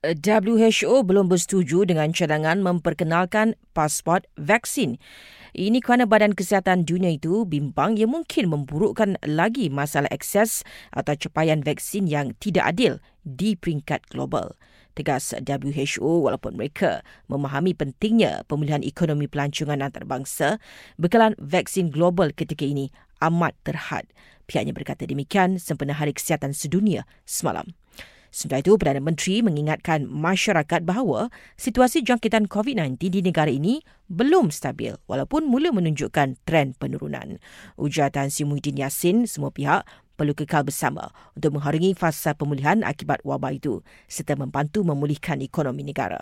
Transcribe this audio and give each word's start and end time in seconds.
WHO 0.00 1.04
belum 1.04 1.28
bersetuju 1.28 1.84
dengan 1.84 2.08
cadangan 2.16 2.64
memperkenalkan 2.64 3.52
pasport 3.76 4.24
vaksin. 4.40 4.96
Ini 5.52 5.76
kerana 5.84 6.08
Badan 6.08 6.32
Kesihatan 6.32 6.88
Dunia 6.88 7.12
itu 7.12 7.44
bimbang 7.44 8.00
ia 8.00 8.08
mungkin 8.08 8.48
memburukkan 8.48 9.20
lagi 9.28 9.68
masalah 9.68 10.08
akses 10.08 10.64
atau 10.96 11.12
capaian 11.20 11.60
vaksin 11.60 12.08
yang 12.08 12.32
tidak 12.40 12.72
adil 12.72 12.96
di 13.28 13.60
peringkat 13.60 14.00
global. 14.08 14.56
Tegas 14.96 15.36
WHO 15.36 16.24
walaupun 16.24 16.56
mereka 16.56 17.04
memahami 17.28 17.76
pentingnya 17.76 18.48
pemulihan 18.48 18.80
ekonomi 18.80 19.28
pelancongan 19.28 19.84
antarabangsa, 19.84 20.64
bekalan 20.96 21.36
vaksin 21.36 21.92
global 21.92 22.32
ketika 22.32 22.64
ini 22.64 22.88
amat 23.20 23.52
terhad. 23.68 24.08
Pihaknya 24.48 24.72
berkata 24.72 25.04
demikian 25.04 25.60
sempena 25.60 25.92
Hari 25.92 26.16
Kesihatan 26.16 26.56
Sedunia 26.56 27.04
semalam. 27.28 27.68
Sementara 28.30 28.62
itu, 28.62 28.78
Perdana 28.78 29.02
Menteri 29.02 29.42
mengingatkan 29.42 30.06
masyarakat 30.06 30.86
bahawa 30.86 31.34
situasi 31.58 32.06
jangkitan 32.06 32.46
COVID-19 32.46 32.98
di 33.10 33.20
negara 33.26 33.50
ini 33.50 33.82
belum 34.06 34.54
stabil 34.54 34.94
walaupun 35.10 35.50
mula 35.50 35.74
menunjukkan 35.74 36.38
tren 36.46 36.74
penurunan. 36.78 37.42
Ujar 37.74 38.14
Tan 38.14 38.30
Sri 38.30 38.46
Muhyiddin 38.46 38.78
Yassin, 38.78 39.26
semua 39.26 39.50
pihak 39.50 39.82
perlu 40.14 40.36
kekal 40.36 40.62
bersama 40.62 41.10
untuk 41.32 41.58
mengharingi 41.58 41.96
fasa 41.96 42.36
pemulihan 42.36 42.86
akibat 42.86 43.24
wabak 43.24 43.56
itu 43.56 43.80
serta 44.04 44.36
membantu 44.36 44.84
memulihkan 44.84 45.42
ekonomi 45.42 45.82
negara. 45.82 46.20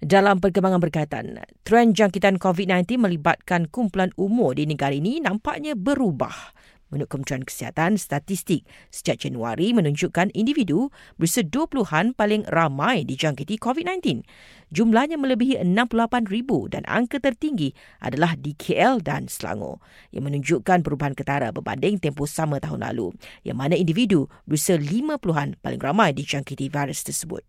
Dalam 0.00 0.40
perkembangan 0.40 0.80
berkaitan, 0.80 1.44
tren 1.60 1.92
jangkitan 1.92 2.40
COVID-19 2.40 2.96
melibatkan 2.96 3.68
kumpulan 3.68 4.08
umur 4.16 4.56
di 4.56 4.64
negara 4.64 4.96
ini 4.96 5.20
nampaknya 5.20 5.76
berubah. 5.76 6.56
Menurut 6.90 7.06
Kementerian 7.06 7.46
Kesihatan, 7.46 7.94
statistik 7.96 8.66
sejak 8.90 9.22
Januari 9.22 9.70
menunjukkan 9.70 10.34
individu 10.34 10.90
berusia 11.16 11.46
20-an 11.46 12.18
paling 12.18 12.42
ramai 12.50 13.06
dijangkiti 13.06 13.62
COVID-19. 13.62 14.26
Jumlahnya 14.70 15.18
melebihi 15.18 15.62
68,000 15.62 16.74
dan 16.74 16.82
angka 16.86 17.18
tertinggi 17.22 17.74
adalah 18.02 18.38
di 18.38 18.54
KL 18.54 19.02
dan 19.02 19.26
Selangor 19.30 19.82
yang 20.14 20.26
menunjukkan 20.30 20.82
perubahan 20.82 21.14
ketara 21.14 21.50
berbanding 21.50 21.98
tempoh 21.98 22.26
sama 22.26 22.62
tahun 22.62 22.86
lalu 22.86 23.14
yang 23.42 23.58
mana 23.58 23.74
individu 23.74 24.30
berusia 24.46 24.78
50-an 24.78 25.58
paling 25.58 25.80
ramai 25.82 26.14
dijangkiti 26.14 26.70
virus 26.70 27.02
tersebut. 27.02 27.42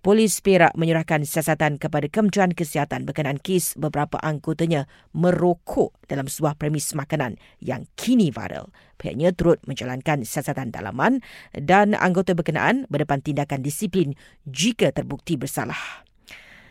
Polis 0.00 0.40
Perak 0.40 0.72
menyerahkan 0.80 1.28
siasatan 1.28 1.76
kepada 1.76 2.08
Kementerian 2.08 2.56
Kesihatan 2.56 3.04
berkenaan 3.04 3.36
kes 3.36 3.76
beberapa 3.76 4.16
anggotanya 4.16 4.88
merokok 5.12 5.92
dalam 6.08 6.24
sebuah 6.24 6.56
premis 6.56 6.96
makanan 6.96 7.36
yang 7.60 7.84
kini 8.00 8.32
viral. 8.32 8.72
Pihaknya 8.96 9.36
turut 9.36 9.60
menjalankan 9.68 10.24
siasatan 10.24 10.72
dalaman 10.72 11.20
dan 11.52 11.92
anggota 11.92 12.32
berkenaan 12.32 12.88
berdepan 12.88 13.20
tindakan 13.20 13.60
disiplin 13.60 14.16
jika 14.48 14.88
terbukti 14.88 15.36
bersalah. 15.36 16.08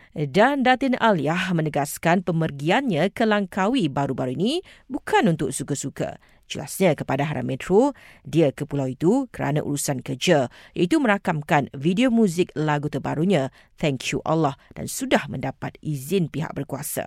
Dan 0.09 0.65
Datin 0.65 0.97
Aliyah 0.97 1.53
menegaskan 1.53 2.25
pemergiannya 2.25 3.13
ke 3.13 3.29
Langkawi 3.29 3.93
baru-baru 3.93 4.33
ini 4.33 4.65
bukan 4.89 5.29
untuk 5.29 5.53
suka-suka. 5.53 6.17
Jelasnya 6.49 6.97
kepada 6.97 7.29
Haram 7.29 7.45
Metro, 7.45 7.93
dia 8.25 8.49
ke 8.49 8.65
pulau 8.65 8.89
itu 8.89 9.29
kerana 9.29 9.61
urusan 9.61 10.01
kerja 10.01 10.49
iaitu 10.73 10.97
merakamkan 10.97 11.69
video 11.77 12.09
muzik 12.09 12.49
lagu 12.57 12.89
terbarunya 12.89 13.53
Thank 13.77 14.09
You 14.09 14.25
Allah 14.25 14.57
dan 14.73 14.89
sudah 14.89 15.29
mendapat 15.29 15.77
izin 15.85 16.25
pihak 16.33 16.57
berkuasa. 16.57 17.05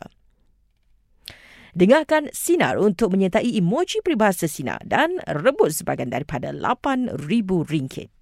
Dengarkan 1.74 2.30
Sinar 2.30 2.78
untuk 2.78 3.18
menyertai 3.18 3.50
emoji 3.58 3.98
peribahasa 4.06 4.46
Sinar 4.46 4.78
dan 4.86 5.18
rebut 5.26 5.74
sebagian 5.74 6.14
daripada 6.14 6.54
RM8,000. 6.54 8.21